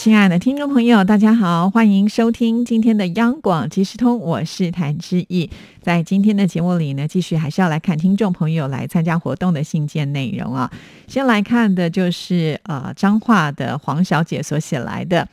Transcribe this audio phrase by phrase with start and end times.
[0.00, 5.50] 亲爱的听众朋友，大家好，欢迎收听今天的央广即时通，我是谭志毅。
[5.82, 10.70] 在今天的节目里呢，继续还是要来看听众朋友来参加活动的信件内容啊。
[11.06, 15.28] 先来看的就是呃彰化的黄小姐所写来的。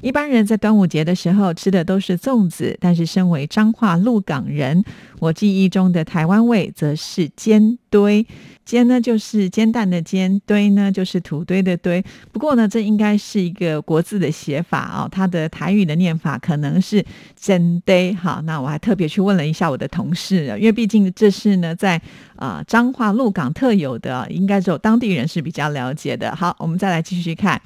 [0.00, 4.82] 一般人在端午节的时候吃的都是粽子，但是身为彰化鹿港人，
[5.18, 8.26] 我记忆中的台湾味则是煎堆。
[8.64, 12.02] 煎呢就是煎蛋的煎，堆呢就是土堆的堆。
[12.30, 17.04] 不过呢，这应该是一个国字的写法啊，它的台语的念法可能是
[17.34, 18.14] 煎堆。
[18.14, 22.00] 好，那我还特别去问了一下我的同事，因为毕竟这是呢在
[22.36, 26.34] 啊彰化鹿港特有的，应该只有当地人是比较了解的。
[26.36, 27.60] 好，我们再来继续看。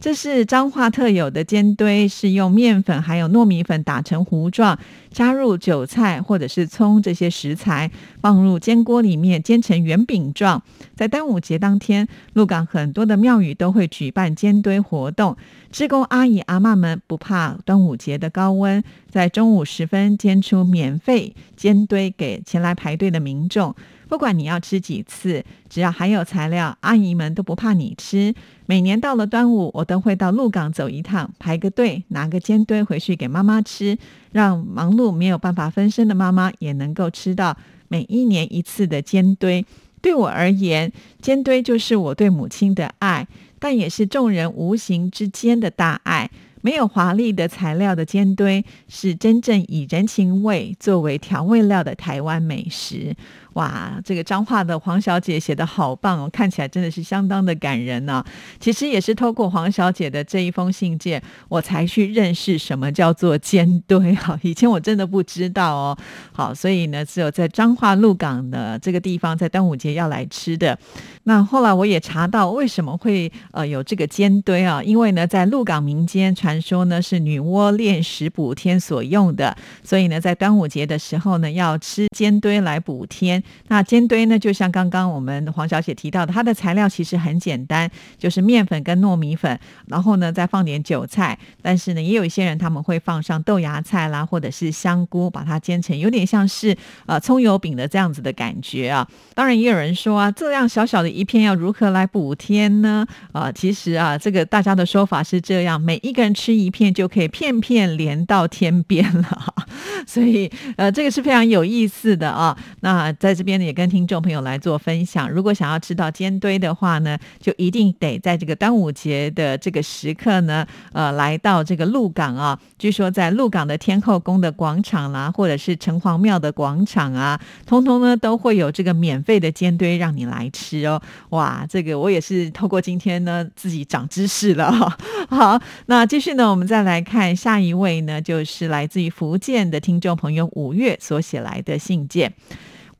[0.00, 4.78] 这是彰化特有的煎堆，是用面粉还有糯米粉打成糊状，
[5.10, 7.90] 加入韭菜或者是葱这些食材，
[8.22, 10.62] 放入煎锅里面煎成圆饼状。
[10.96, 15.36] 在端午节当天，鹿港很多的庙宇都会举办煎堆活动，
[15.70, 23.76] 职工阿姨阿妈们不怕端午节的高温，在中午时分煎出免费煎堆给前来排队的民众。
[24.10, 28.34] 不管你要吃几次，只要还有材料，阿姨们都不怕你吃。
[28.66, 33.96] 每年到了端午，我都会到鹿港走一趟，排个队，拿个煎堆回去给妈妈吃，
[34.32, 39.64] 让忙碌没有办法分身的妈妈也能够吃到每一年一次的煎堆。
[40.02, 40.90] 对我而言，
[41.22, 43.28] 煎堆就是我对母亲的爱，
[43.60, 46.28] 但也是众人无形之间的大爱。
[46.62, 53.16] 没有华丽的材料的煎堆，是真正以人情味作为调味料的台湾美食。
[53.54, 58.24] 哇，这个彰化的黄小姐写的好棒哦，看起来真的是相当的感人呢。
[58.58, 64.38] 其实也是透过黄小姐的这一封信件，我才去认识什么叫做煎堆哈。
[64.42, 65.98] 以前我真的不知道哦。
[66.32, 70.78] 好，所以呢，只有在彰化鹿港的这个地方，在端午节要来吃的。
[71.24, 74.82] 那后来我也查到为什么会呃有这个煎堆啊？
[74.82, 83.39] 因为呢，在鹿港民间传说呢是女娲炼石补天所用的，所以呢，在端午节的时候呢，要吃煎堆来补天。
[83.68, 91.38] 那煎堆呢，就像刚刚我们黄小姐提到的，它的材料其实很简单，就是面粉跟糯米粉，然后呢再放点韭菜。
[91.62, 99.06] 但是呢，也有一些人他们会放上豆芽菜啦，或者是香菇，把它煎成有点像是呃葱油饼的这样子的感觉啊。
[99.34, 103.06] 当然，也有人说啊，这样小小的一片要如何来补天呢？
[103.32, 109.54] 啊，其实啊，这个大家的说法是这样：每一个人吃一片就可以片片连到天边了。
[110.06, 112.56] 所以呃，这个是非常有意思的啊。
[112.80, 115.30] 那在在这边呢，也跟听众朋友来做分享。
[115.30, 122.58] 如果想要吃到煎堆的话呢，就一定得在这个端午节的这个时刻呢，呃，来到这个鹿港啊。
[122.76, 131.00] 据说在鹿港的天后宫的广场啦，或者是城隍庙的广场啊，通通呢都会有这个免费的煎堆让你来吃哦。
[131.28, 134.98] 哇，这个我也是透过今天呢自己长知识了哈。
[135.30, 142.34] 好，那继续呢，我们再来看下一位呢，就是来自于福建的听众朋友五月所写来的信件。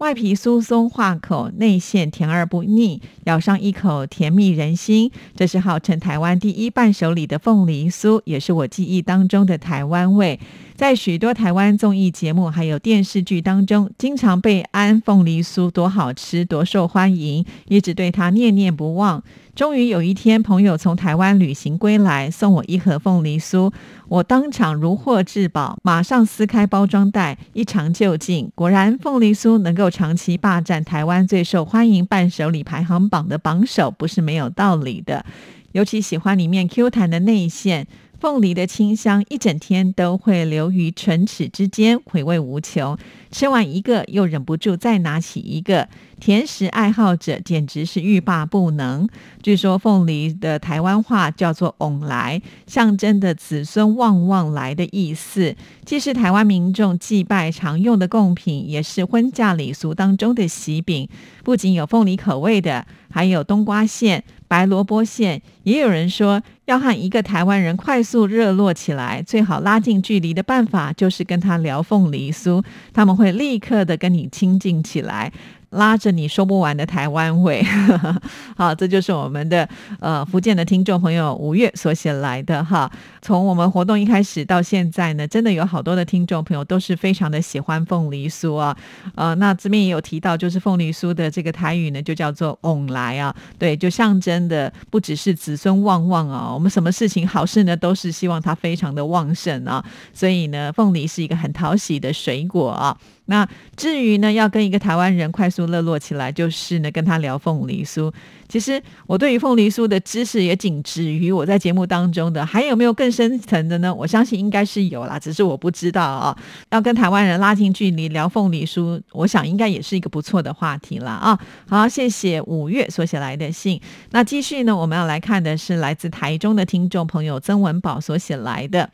[0.00, 5.10] 外皮酥松化口，内馅甜而不腻，咬上一口甜蜜人心。
[5.36, 10.40] 这是号称台湾第一伴手礼的凤梨酥，也是我记忆当中的台湾味。
[10.80, 19.22] 在许多台湾综艺节目还有电视剧当中，经常被安凤梨酥多好吃、多受欢迎，一直对它念念不忘。
[19.54, 23.70] 终于有一天，朋友从台湾旅行归来，送我一盒凤梨酥，
[24.08, 28.50] 我当场如获至宝，马上撕开包装袋，一尝究竟。
[28.54, 35.26] 果然，凤梨酥能够长期霸占台湾最受欢迎伴手礼排行榜的榜首，不是没有道理的。
[35.72, 37.86] 尤其喜欢里面 Q 弹的内馅。
[38.20, 42.94] 凤梨的清香一整天都会留于唇齿之间，回味无穷。
[43.30, 45.88] 吃完一个又忍不住再拿起一个，
[46.20, 49.08] 甜食爱好者简直是欲罢不能。
[49.42, 55.56] 据说凤梨的台湾话叫做“翁来”，象征的子孙旺旺来的意思，
[55.86, 61.08] 既是台湾民众祭拜常用的贡品，也是婚嫁礼俗当中的喜饼。
[61.42, 64.22] 不仅有凤梨口味的，还有冬瓜馅。
[64.46, 72.62] 白萝卜馅，也有人说要和一个台湾人快速热络起来，最好拉近距离的办法就是跟他聊凤梨酥，
[72.92, 75.32] 他们会立刻的跟你亲近起来。
[75.70, 77.64] 拉着你说不完的台湾味。
[78.58, 79.68] 好，这就是我们的
[80.00, 82.90] 呃福建的听众朋友五月所写来的哈。
[83.22, 88.76] 从我们活动一开始到现在呢，真的有好多的听众朋友都是非常的喜欢凤梨酥啊。
[89.14, 99.82] 呃，那这边也有提到，就是凤梨酥的这个台语呢，就叫做“翁来”啊，对，就象征的不只是子孙旺旺啊，我们什么事情好事呢，都是希望它非常的旺盛啊。
[100.12, 102.94] 所以呢，凤梨是一个很讨喜的水果啊。
[103.30, 108.12] 那至于呢，要跟一个台湾人快速热络起来，就是呢跟他聊凤梨酥。
[108.48, 113.94] 其实我对于凤梨酥的知识也仅止于我在节目当中的，还有没有更深层的呢？
[113.94, 116.36] 我相信应该是有啦，只是我不知道啊。
[116.70, 121.38] 要跟台湾人拉近距离聊凤梨酥，我想应该也是一个不错的话题了啊。
[121.68, 123.80] 好，谢谢五月所写来的信。
[124.10, 128.90] 那继续呢，我们要来看的是来自台中的听众朋友曾文宝所写来的。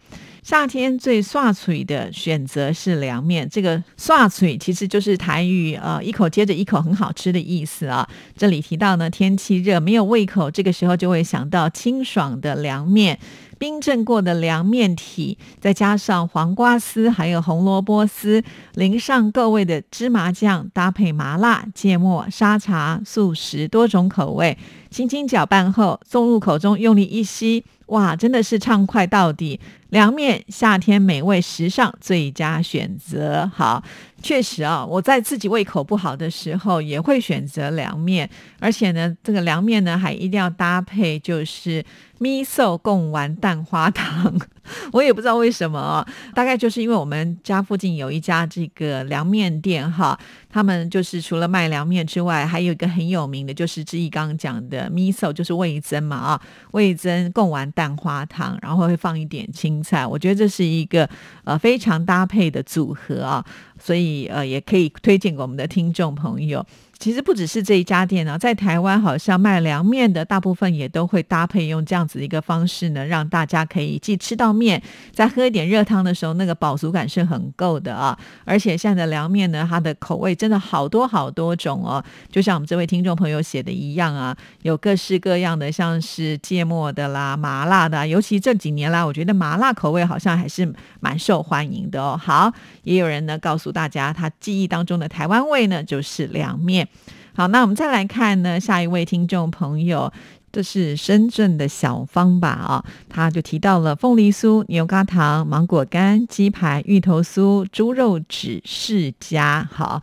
[0.46, 8.08] 夏天最刷嘴的选择是凉面，这个刷嘴其实就是台语，呃，一口接着一口很好吃的意思啊。
[8.36, 13.18] 这里提到呢，天气热没有胃口，这个时候就会想到清爽的凉面。
[13.58, 18.42] 冰镇过的凉面体，再加上黄瓜丝，还有红萝卜丝，
[18.74, 24.56] 淋上各味的芝麻酱，搭配麻辣、芥末、沙茶、素食多种口味，
[24.90, 29.58] 轻轻搅拌后送入口中，用力一吸，哇，真的是畅快到底！
[29.90, 33.48] 凉面夏天美味时尚最佳选择。
[33.54, 33.82] 好，
[34.20, 38.28] 确实啊，我在自己胃口不好的时候也会选择凉面，
[38.58, 41.82] 而且呢，这个凉面呢还一定要搭配就是。
[42.18, 44.38] 蜜餈共玩蛋花糖。
[44.92, 50.18] 我也不知道为什么，大概就是因为我们家附近有一家这个凉面店哈，
[50.48, 56.40] 他们就是除了卖凉面之外，还有一个很有名的，就是志毅刚刚讲的咪寿，就是味增嘛啊，
[56.72, 61.08] 味增贡丸蛋花汤，然后会放一点青菜，我觉得这是一个
[61.44, 63.44] 呃非常搭配的组合啊，
[63.78, 66.64] 所以呃也可以推荐给我们的听众朋友。
[66.98, 74.82] 其实不只是这一家店呢，在台湾好像卖凉面的大部分也都会搭配用这样子一个方式呢，让大家可以既吃到面，
[75.12, 78.18] 在喝一点热汤的时候，那个饱足感是很够的啊。
[78.44, 92.18] 而且现在的凉面呢，它的口味真的好多好多种哦，就像我们这位听众朋友写的一样啊，有各式各样的，像是芥末的啦、麻辣的，尤其这几年来，我觉得麻辣口味好像还是蛮受欢迎的哦。
[92.22, 92.52] 好，
[92.84, 96.88] 也有人呢告诉大家，他记忆当中的台湾味呢，就是凉面。
[97.34, 100.10] 好，那我们再来看呢，下一位听众朋友，
[100.56, 102.48] 这是深圳的小方吧？
[102.48, 109.68] 啊，他就提到了凤梨酥、牛轧糖、芒果干、鸡排、芋头酥、猪肉纸世家。
[109.70, 110.02] 好。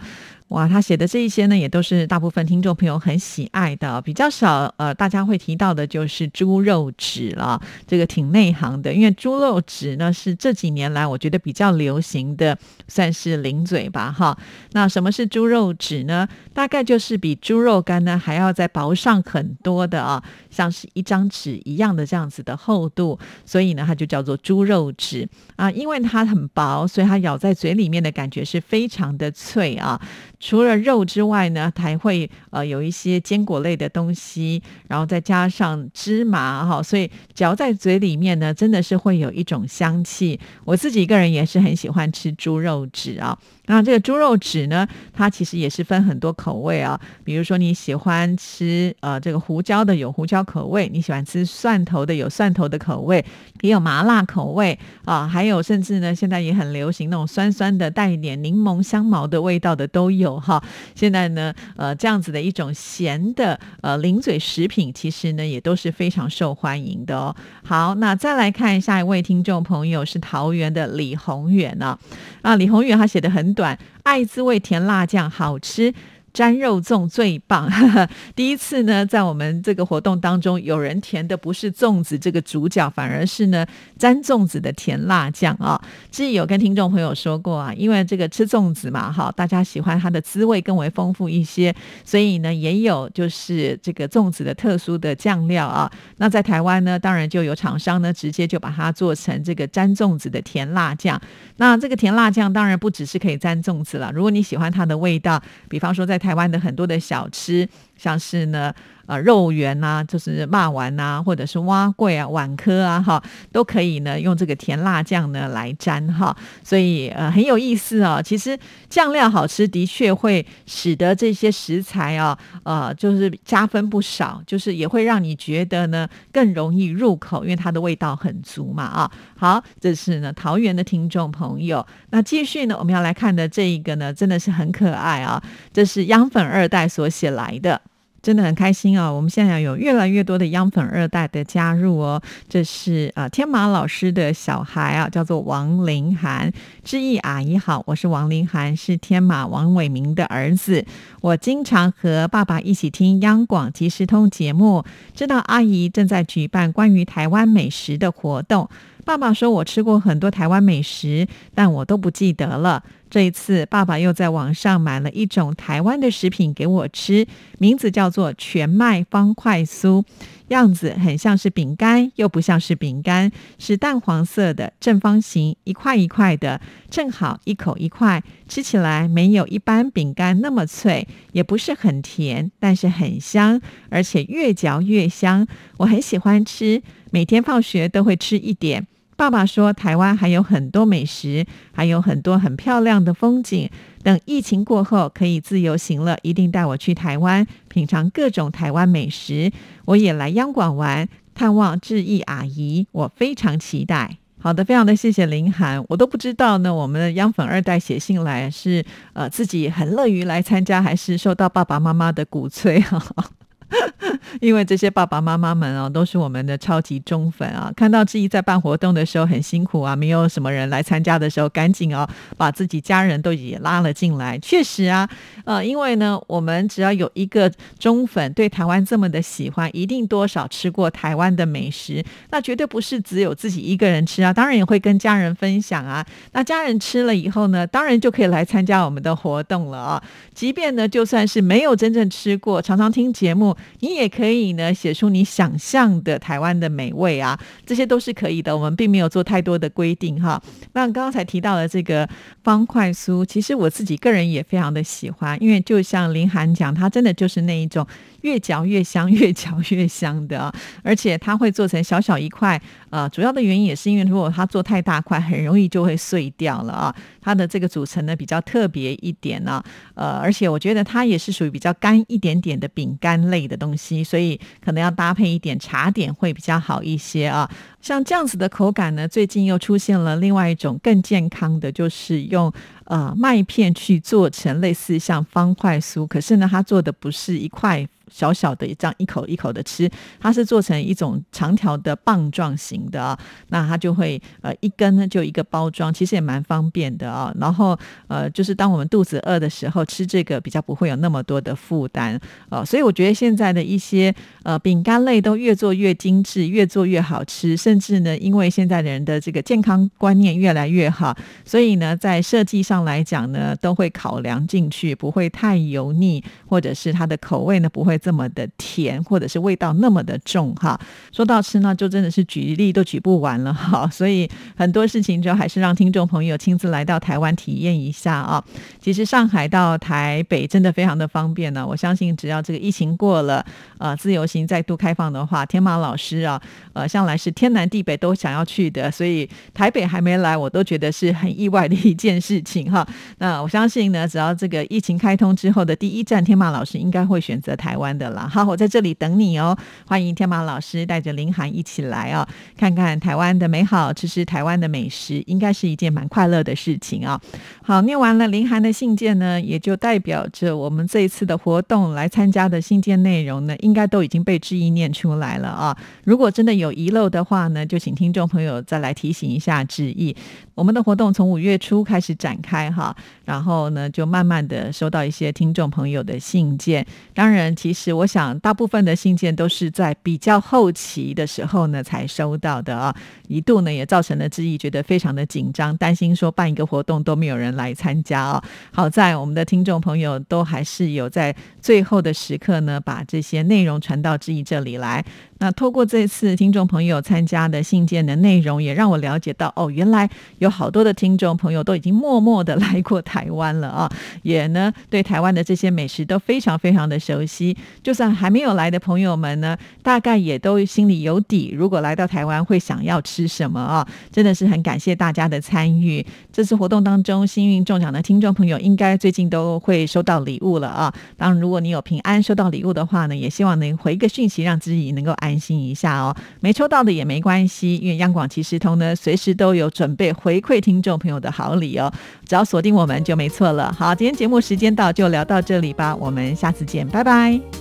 [0.53, 12.55] 哇，他写的这一些呢，也都是大部分听众朋友很喜爱的，比较少呃，大家会提到的就是猪肉纸了，这个挺内行的，因为猪肉纸呢是这几年来我觉得比较流行的，
[12.87, 14.37] 算是零嘴吧哈。
[14.73, 16.27] 那什么是猪肉纸呢？
[16.53, 29.99] 大概就是比猪肉干呢还要再薄上很多的啊，像是一张纸一样的这样子的厚度，所以呢它就叫做猪肉纸啊，因为它很薄，所以它咬在嘴里面的感觉是非常的脆啊。
[30.45, 40.37] 除了肉之外呢，还会呃有一些坚果类的东西，然后再加上芝麻哈，所以嚼在嘴里面呢，真的是会有一种香气。
[40.65, 43.39] 我自己一个人也是很喜欢吃猪肉纸啊。
[43.67, 46.99] 那这个猪肉纸呢，它其实也是分很多口味啊。
[47.23, 53.23] 比如说你喜欢吃呃这个胡椒的，有胡椒口味；你喜欢吃蒜头的，有蒜头的口味，
[53.61, 55.25] 也有麻辣口味啊。
[55.25, 60.63] 还有甚至呢，现在也很流行那种酸酸的，带一点柠檬香茅的味道的都有哈。
[60.95, 67.35] 现在呢，呃这样子的一种咸的呃零嘴食品，其实呢也都是非常受欢迎的哦。
[67.63, 71.97] 好，那再来看下一位听众朋友是桃园的李宏远呢。
[72.41, 75.93] 啊，李宏远他写的很短，爱滋味甜辣酱好吃。
[76.33, 77.69] 沾肉粽最棒！
[78.35, 83.65] 第一次呢，在我们这个活动当中，有人填的不是粽子这个主角，反而是呢
[83.99, 85.79] 沾粽子的甜辣酱啊。
[86.11, 91.73] 之前有跟听众朋友说过啊，因为这个吃粽子嘛，哈，大家喜欢它的滋味更为丰富一些，
[92.03, 95.91] 所以呢也有就是这个粽子的特殊的酱料啊。
[96.17, 101.21] 那在台湾呢，当然就有厂商呢直接就把它做成这个沾粽子的甜辣酱。
[101.57, 108.73] 那这个甜辣酱当然不只是可以沾粽子了，如果你喜欢它的味道，比方说在台湾的很多的小吃，像是呢，
[109.05, 116.35] 呃肉圆啊，就是骂丸啊，或者是蛙桂啊、碗科啊，哈，都可以呢用这个甜辣酱呢来沾哈。
[116.63, 118.21] 所以呃很有意思啊。
[118.21, 118.57] 其实
[118.89, 129.11] 酱料好吃，的确会使得这些食材啊，呃，就是加分不少，就是也会让你觉得呢更容易入口，因为它的味道很足嘛啊。
[129.35, 131.85] 好，这是呢桃园的听众朋友。
[132.11, 135.41] 那继续呢，我们要来看的这一个呢，真的是很可爱啊，
[135.71, 137.81] 这是央粉二代所写来的。
[138.23, 139.13] 真的很开心哦！
[139.13, 142.21] 我们现在有越来越多的央粉二代的加入哦。
[142.47, 146.49] 这是啊，天马老师的小孩啊，叫做王林涵。
[146.85, 150.85] 志毅阿姨好，我是王林涵，是天马王伟明的儿子。
[151.19, 158.69] 我经常和爸爸一起听央广即时通节目，知道阿姨正在举办关于台湾美食的活动。
[159.05, 162.83] 爸爸说我吃过很多台湾美食，但我都不记得了。
[163.09, 167.27] 这一次，爸爸又在网上买了一种台湾的食品给我吃，
[167.59, 170.03] 名字叫做全麦方块酥，
[170.47, 185.45] 样子很像是饼干，又不像是饼干，是淡黄色的正方形，一块一块的，正好一口一块，吃起来没有一般饼干那么脆，也不是很甜，但是很香，而且越嚼越香，
[185.77, 186.81] 我很喜欢吃，
[187.11, 188.87] 每天放学都会吃一点。
[189.15, 193.69] 爸爸说，台湾还有很多美食，还有很多很漂亮的风景。
[194.03, 199.51] 等疫情过后可以自由行了，一定带我去台湾品尝各种台湾美食。
[199.85, 204.17] 我也来央广玩，探望志毅阿姨，我非常期待。
[204.39, 206.73] 好的，非常的谢谢林涵，我都不知道呢。
[206.73, 213.01] 我们的央粉二代写信来是呃自己很乐于来参加，还是受到爸爸妈妈的鼓吹哈。
[214.41, 217.71] 因为这些爸爸妈妈们啊，都是我们的超级忠粉啊！
[217.75, 224.37] 看到志毅在办活动的时候很辛苦啊，没有什么人来参加的时候，赶紧啊把自己家人都也拉了进来。
[224.39, 225.07] 确实啊，
[225.45, 236.05] 呃，因为呢，我们只要有一个忠粉对台湾这么的喜欢，一定多少吃过台湾的美食，那绝对不是只有自己一个人吃啊，当然也会跟家人分享啊。
[236.33, 240.03] 那家人吃了以后呢，当然就可以来参加我们的活动了啊。
[240.33, 243.55] 即便呢，就算是没有真正吃过，常常听节目。
[243.79, 248.55] 你也可以呢，写出你想象的台湾的美味啊，这些都是可以的。
[248.55, 250.41] 我们并没有做太多的规定哈。
[250.73, 252.07] 那刚才提到的这个
[252.43, 257.85] 方块酥，其实我自己个人也非常的喜欢，因为就像林涵讲，它真的就是那一种。
[258.23, 262.57] 越嚼越香，越嚼越香的啊，而且它会做成小小一块。
[262.89, 266.95] 呃，主要的原因也是因为，如果它做太大块，很容易就会碎掉了啊。
[267.19, 269.61] 它的这个组成呢比较特别一点呢，
[269.93, 277.49] 呃，而且我觉得它也是属于比较干一点点的饼干类的东西，所以可能要搭配一点茶点会比较好一些啊。
[277.81, 282.51] 像这样子的口感呢，最近又出现了另外一种更健康的，就是用
[282.85, 287.87] 呃麦片去做成类似像方块酥，可是呢，它做的不是一块。
[288.13, 289.89] 小小的这样一口一口的吃，
[290.19, 293.17] 它是做成一种长条的棒状型的啊，
[293.47, 297.33] 那它就会呃一根呢就一个包装，其实也蛮方便的啊。
[297.39, 297.75] 然后
[298.07, 302.63] 呃就是当我们肚子饿的时候吃这个比较不会有那么多的负担啊。
[302.63, 317.99] 所以我觉得现在的一些呃饼干类都越做越精致，越做越好吃，甚至呢因为现在的人的这个健康观念越来越好，所以呢在设计上来讲呢都会考量进去，不会太油腻，或者是它的口味呢不会。
[318.03, 320.77] 这么的甜，或者是味道那么的重哈。
[321.13, 323.87] 说到吃呢，就真的是举例都举不完了哈。
[323.93, 328.43] 所以很多事情就还是让听众朋友亲自来到台湾体验一下啊。
[328.81, 331.65] 其实上海到台北真的非常的方便呢。
[331.65, 333.45] 我相信只要这个疫情过了，
[333.77, 336.41] 呃，自由行再度开放的话，天马老师啊，
[336.73, 338.91] 呃，向来是天南地北都想要去的。
[338.91, 342.85] 所以台北还没来，我都觉得是很意外的一件事情哈。
[343.19, 347.82] 那我相信呢，只要这个疫情开通之后的第一站，天马老师应该会选择台湾。
[347.97, 349.57] 的了，好，我在这里等你哦。
[349.87, 357.19] 欢迎天马老师带着林涵一起来啊，看看台湾的美好，吃吃台湾的美食，应该是一件蛮快乐的事情啊。
[357.63, 365.75] 好，念完了林涵的信件呢，也就代表着我们这一次的活动来参加的信件内容呢，应该都已经被志毅念出来了啊。
[366.03, 370.15] 如果真的有遗漏的话呢，就请听众朋友再来提醒一下志毅。
[370.53, 376.85] 我们的活动从五月初开始展开哈，然后呢，就慢慢的收到一些听众朋友的信件。
[377.15, 382.95] 当然，其实我想大部分的信件都是在比较后期的时候呢才收到的啊，
[383.27, 388.43] 一度呢也造成了志毅觉得非常的紧张，担心说办一个活动都没有人来参加啊。
[388.71, 395.03] 好在我们的听众朋友都还是有在最后的时刻呢，把这些内容传到志毅这里来。
[395.39, 407.57] 那透过这次听众朋友参加的信件的内容，也让我了解到哦，原来有好多的听众朋友都已经默默的 来过台湾了啊，也呢对台湾的这些美食都非常非常的熟悉。
[407.81, 413.87] 就算还没有来的朋友们呢，大概也都心里有底，如果来到台湾会想要吃什么啊？
[414.11, 416.05] 真的是很感谢大家的参与。
[416.31, 420.93] 这次活动当中幸运中奖的听众朋友，应该最近都会收到礼物了啊。
[421.17, 426.15] 当然，如果你有平安收到礼物的话呢，也希望能回个讯息，让自己能够安心一下哦。
[426.39, 431.91] 没抽到的也没关系，因为央广其实通呢，随时都有准备回馈听众朋友的好礼哦。
[432.27, 433.71] 只要锁定我们就没错了。
[433.77, 437.52] 好，今天节目时间到，就聊到这里吧，我们下次见，拜拜。